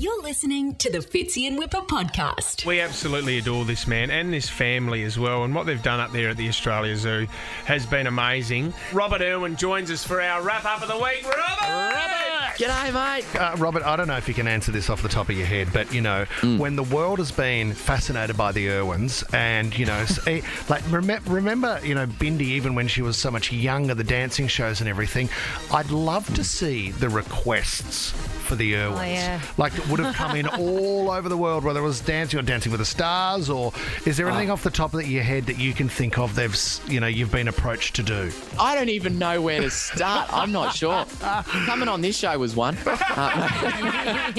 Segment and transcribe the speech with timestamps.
[0.00, 2.64] You're listening to the Fitzy and Whipper podcast.
[2.64, 6.12] We absolutely adore this man and this family as well, and what they've done up
[6.12, 7.26] there at the Australia Zoo
[7.64, 8.72] has been amazing.
[8.92, 11.24] Robert Irwin joins us for our wrap up of the week.
[11.24, 12.04] Robert!
[12.58, 13.40] G'day, mate.
[13.40, 15.46] Uh, Robert, I don't know if you can answer this off the top of your
[15.46, 16.26] head, but you know,
[16.58, 20.24] when the world has been fascinated by the Irwins, and you know, s-
[20.68, 24.46] like rem- remember, you know, Bindi, even when she was so much younger, the dancing
[24.46, 25.28] shows and everything.
[25.72, 28.12] I'd love to see the requests
[28.48, 29.10] for the Irwins.
[29.12, 29.40] yeah.
[29.58, 32.42] Like it would have come in all over the world, whether it was dancing or
[32.42, 33.72] Dancing with the Stars, or
[34.06, 36.34] is there anything off the top of your head that you can think of?
[36.34, 36.56] They've,
[36.88, 38.32] you know, you've been approached to do.
[38.58, 40.32] I don't even know where to start.
[40.32, 41.04] I'm not sure.
[41.20, 42.76] Coming on this show was one.
[43.18, 44.32] Uh,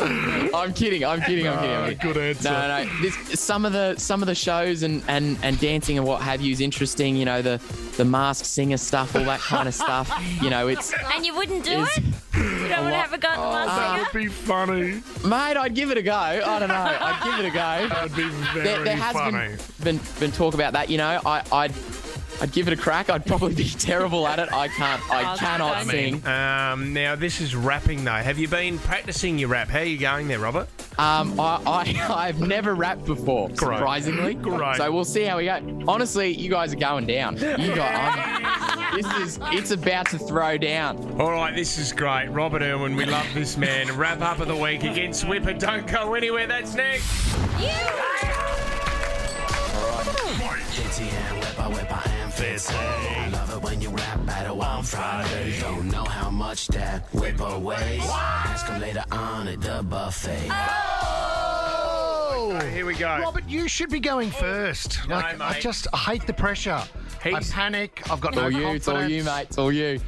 [0.00, 1.04] I'm, I'm kidding.
[1.04, 1.46] I'm kidding.
[1.48, 1.76] I'm kidding.
[1.76, 1.98] I'm kidding.
[2.12, 2.50] good answer.
[2.50, 3.02] No, no, no.
[3.02, 6.40] This, some of the some of the shows and, and, and dancing and what have
[6.40, 7.16] you is interesting.
[7.16, 7.60] You know the
[7.96, 10.10] the masked singer stuff, all that kind of stuff.
[10.42, 12.04] You know, it's And you wouldn't do it?
[12.38, 14.08] You don't want to have a go at the last That singer?
[14.12, 15.28] would be funny.
[15.28, 15.56] mate.
[15.56, 16.12] I'd give it a go.
[16.12, 16.74] I don't know.
[16.74, 17.58] I'd give it a go.
[17.88, 19.56] That would be very There, there has funny.
[19.82, 20.88] been, been been talk about that.
[20.90, 21.72] You know, I I'd
[22.40, 23.10] I'd give it a crack.
[23.10, 24.52] I'd probably be terrible at it.
[24.52, 25.02] I can't.
[25.10, 25.90] I Oh, cannot don't.
[25.90, 26.26] sing.
[26.26, 28.12] Um, now, this is rapping though.
[28.12, 29.68] Have you been practicing your rap?
[29.68, 30.68] How are you going there, Robert?
[30.98, 34.34] Um, I, I, I've never rapped before, surprisingly.
[34.34, 34.76] Great.
[34.76, 35.60] So we'll see how we go.
[35.86, 37.36] Honestly, you guys are going down.
[37.36, 41.20] You guys, this is, it's about to throw down.
[41.20, 42.28] All right, this is great.
[42.28, 43.94] Robert Irwin, we love this man.
[43.96, 45.52] Wrap up of the week against Whipper.
[45.52, 46.46] Don't go anywhere.
[46.46, 47.06] That's next.
[50.78, 52.74] Fitzy and Whipper, Whipper and Fitzy.
[52.74, 55.58] I love it when you rap battle on Friday.
[55.60, 58.02] Don't know how much that Whipper weighs.
[58.04, 60.48] Ask him later on at the buffet.
[62.40, 63.18] Oh, Here we go.
[63.20, 65.06] Robert, you should be going first.
[65.08, 65.62] No, like, I mate.
[65.62, 66.82] just I hate the pressure.
[67.24, 68.02] I panic.
[68.10, 68.76] I've got It's all no you, confidence.
[68.76, 69.42] it's all you, mate.
[69.42, 70.00] It's all you.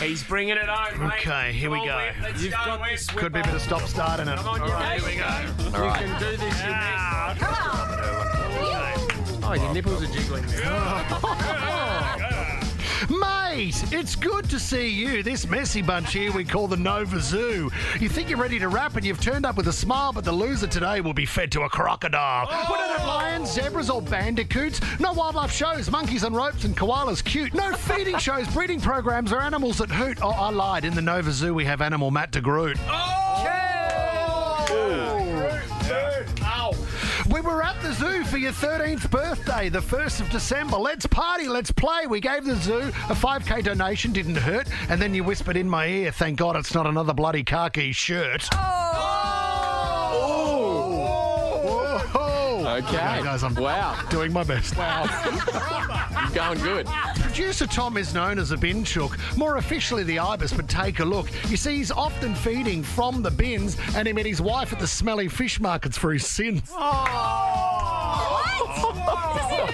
[0.00, 1.14] He's bringing it home, mate.
[1.20, 1.98] Okay, here we Come on, go.
[2.06, 3.06] Whip, Let's You've go, got Whip, this.
[3.08, 3.20] Whipper.
[3.20, 4.36] Could be a bit of stop start in it.
[4.36, 5.26] Come on, All you right, know here we go.
[5.84, 6.62] you can do this.
[6.62, 7.60] You're ah, next.
[9.46, 10.44] Oh, your nipples are jiggling.
[13.10, 15.22] Mate, it's good to see you.
[15.22, 17.70] This messy bunch here we call the Nova Zoo.
[18.00, 20.32] You think you're ready to rap and you've turned up with a smile, but the
[20.32, 22.46] loser today will be fed to a crocodile.
[22.46, 23.03] What are it,
[23.44, 24.80] lions, zebras, or bandicoots?
[24.98, 27.54] No wildlife shows, monkeys on ropes and koalas cute.
[27.54, 30.18] No feeding shows, breeding programs, or animals that hoot.
[30.22, 30.84] Oh, I lied.
[30.84, 32.78] In the Nova Zoo, we have animal Matt DeGroot.
[32.88, 33.20] Oh!
[37.30, 40.76] We were at the zoo for your 13th birthday, the 1st of December.
[40.76, 42.06] Let's party, let's play.
[42.06, 44.68] We gave the zoo a 5k donation, didn't hurt.
[44.88, 48.48] And then you whispered in my ear, thank God it's not another bloody khaki shirt.
[48.52, 48.83] Oh!
[52.82, 53.22] Okay.
[53.22, 53.96] guys, I'm Wow.
[54.10, 54.76] doing my best.
[54.76, 55.04] Wow.
[56.24, 56.86] You're going good.
[57.20, 61.04] Producer Tom is known as a bin chook, more officially the ibis, but take a
[61.04, 61.28] look.
[61.48, 64.86] You see, he's often feeding from the bins, and he met his wife at the
[64.86, 66.62] smelly fish markets for his sins.
[66.72, 66.80] Oh.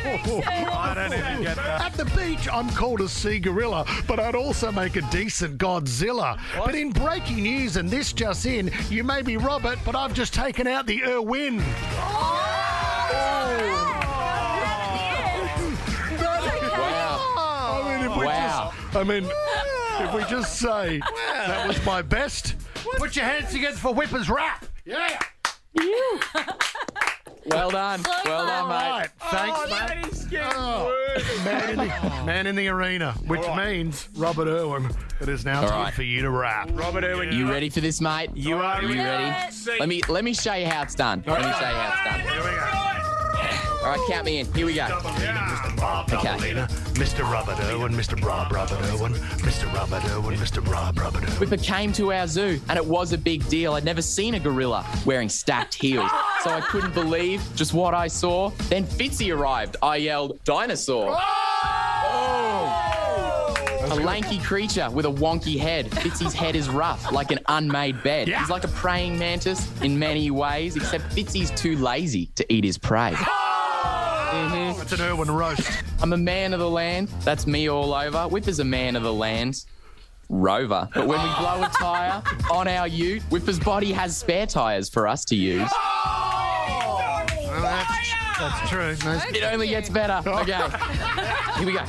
[0.03, 1.81] I don't even get that.
[1.81, 6.39] At the beach, I'm called a sea gorilla, but I'd also make a decent Godzilla.
[6.57, 10.35] But in breaking news, and this just in, you may be Robert, but I've just
[10.35, 11.59] taken out the Irwin.
[11.59, 12.20] Wow.
[18.93, 19.25] I mean,
[20.01, 22.57] if we just say that was my best,
[22.99, 24.67] put your hands together for Whipper's rap.
[24.85, 25.21] Yeah.
[27.47, 28.03] Well done.
[28.25, 28.75] Well done, mate.
[28.75, 29.09] right.
[29.31, 30.07] Thanks, oh, mate.
[30.07, 30.97] He's Oh.
[31.45, 31.87] Man in, the,
[32.25, 34.91] man in the arena, which means Robert Irwin.
[35.21, 35.95] It is now time right.
[35.95, 36.71] for you to rap.
[36.75, 38.31] Robert Irwin, You ready for this, mate?
[38.35, 39.57] You are You ready?
[39.79, 41.25] Let me let me show you how it's done.
[41.27, 42.21] Let me show you how it's done.
[42.33, 42.90] Here we go.
[43.83, 44.53] All right, count me in.
[44.53, 44.89] Here we go.
[45.77, 46.29] Bob Okay.
[46.29, 47.23] Doubleina, Mr.
[47.31, 48.23] Robert Irwin, Mr.
[48.23, 49.73] Rob Robert Irwin, Mr.
[49.75, 50.67] Robert Irwin, Mr.
[50.71, 51.33] Rob Robert Irwin.
[51.39, 53.73] Whipper came to our zoo, and it was a big deal.
[53.73, 56.11] I'd never seen a gorilla wearing stacked heels,
[56.43, 58.51] so I couldn't believe just what I saw.
[58.69, 59.77] Then Fitzy arrived.
[59.83, 62.77] I yelled, "Dinosaur!" Oh!
[63.83, 65.91] A lanky creature with a wonky head.
[65.91, 68.29] Fitzy's head is rough, like an unmade bed.
[68.29, 68.39] Yeah.
[68.41, 72.77] He's like a praying mantis in many ways, except Fitzy's too lazy to eat his
[72.79, 73.15] prey.
[73.17, 73.40] Oh!
[74.31, 74.83] Mm-hmm.
[74.83, 75.69] It's an Irwin roast.
[76.01, 77.09] I'm a man of the land.
[77.25, 78.29] That's me all over.
[78.29, 79.65] Whipper's a man of the land.
[80.29, 80.89] Rover.
[80.95, 82.23] But when we blow a tyre
[82.53, 85.69] on our ute, Whipper's body has spare tyres for us to use.
[85.75, 87.27] Oh!
[87.45, 88.97] Well, that's, that's true.
[89.05, 89.25] Nice.
[89.35, 90.23] It only gets better.
[90.41, 90.57] Okay.
[91.57, 91.85] Here we go.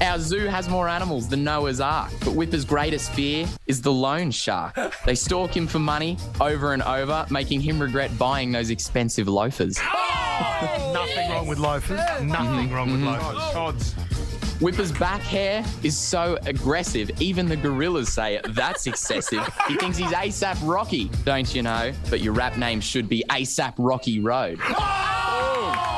[0.00, 4.30] Our zoo has more animals than Noah's Ark, but Whipper's greatest fear is the loan
[4.32, 4.76] shark.
[5.06, 9.78] They stalk him for money over and over, making him regret buying those expensive loafers.
[9.80, 10.09] Oh!
[10.92, 11.98] Nothing wrong with loafers.
[11.98, 12.74] Nothing mm-hmm.
[12.74, 13.08] wrong with mm-hmm.
[13.08, 13.54] loafers.
[13.54, 13.94] Oh, Odds.
[14.60, 18.54] Whipper's back hair is so aggressive, even the gorillas say it.
[18.54, 19.42] That's excessive.
[19.66, 21.92] He thinks he's ASAP Rocky, don't you know?
[22.10, 24.58] But your rap name should be ASAP Rocky Road.
[24.62, 25.90] Oh!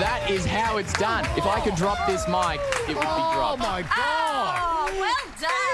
[0.00, 1.24] That is how it's done.
[1.36, 3.60] If I could drop this mic, it would be dropped.
[3.60, 4.29] Oh my god!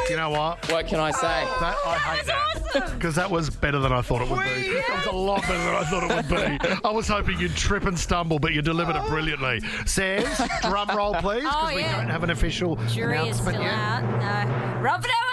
[0.09, 0.11] Oh, well done.
[0.11, 0.71] You know what?
[0.71, 1.21] What can I say?
[1.61, 4.75] That I hate oh, that because that was better than I thought it would be.
[4.75, 6.81] That was a lot better than I thought it would be.
[6.85, 9.09] I was hoping you'd trip and stumble, but you delivered it oh.
[9.09, 9.61] brilliantly.
[9.87, 11.97] Says, drum roll, please, because Oh, we yeah.
[11.97, 13.75] don't have an official Jury is announcement still yet.
[13.75, 14.03] out.
[14.03, 14.81] No.
[14.81, 15.26] Robert Irwin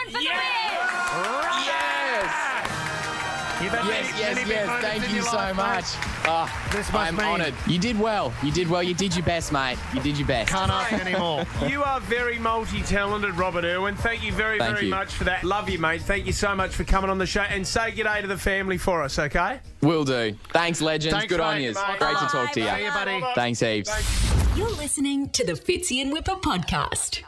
[3.63, 4.81] You've had Yes, many- yes, many yes.
[4.81, 5.75] Thank you so life, much.
[5.75, 5.98] mate.
[6.25, 7.54] Ah, This must I'm mean- honoured.
[7.68, 8.33] You did well.
[8.44, 8.83] You did well.
[8.83, 9.77] You did your best, mate.
[9.94, 10.51] You did your best.
[10.51, 11.45] Can't ask anymore.
[11.69, 13.95] You are very multi-talented, Robert Irwin.
[13.95, 14.92] Thank you very, Thank very you.
[14.92, 15.44] much for that.
[15.44, 16.01] Love you, mate.
[16.01, 17.42] Thank you so much for coming on the show.
[17.42, 19.60] And say g'day to the family for us, okay?
[19.81, 20.36] Will do.
[20.50, 21.13] Thanks, legends.
[21.16, 21.74] Thanks, Good on you.
[21.74, 22.00] Mate.
[22.00, 22.66] Great to talk to you.
[22.68, 22.77] bye.
[22.77, 23.24] See you, buddy.
[23.36, 24.57] Thanks heaps.
[24.57, 27.24] You're listening to the Fitzy and Whipper podcast.